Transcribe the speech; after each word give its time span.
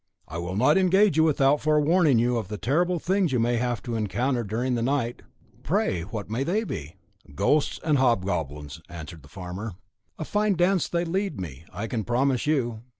"I 0.27 0.39
will 0.39 0.55
not 0.55 0.79
engage 0.79 1.15
you 1.17 1.23
without 1.23 1.61
forewarning 1.61 2.17
you 2.17 2.35
of 2.37 2.47
the 2.47 2.57
terrible 2.57 2.97
things 2.97 3.31
you 3.31 3.39
may 3.39 3.57
have 3.57 3.83
to 3.83 3.95
encounter 3.95 4.43
during 4.43 4.73
the 4.73 4.79
winter 4.81 4.91
night." 4.93 5.21
"Pray, 5.61 6.01
what 6.01 6.27
may 6.27 6.43
they 6.43 6.63
be?" 6.63 6.95
"Ghosts 7.35 7.79
and 7.83 7.99
hobgoblins," 7.99 8.81
answered 8.89 9.21
the 9.21 9.27
farmer; 9.29 9.75
"a 10.17 10.25
fine 10.25 10.55
dance 10.55 10.87
they 10.87 11.05
lead 11.05 11.39
me, 11.39 11.65
I 11.71 11.85
can 11.85 12.03
promise 12.03 12.47
you." 12.47 12.81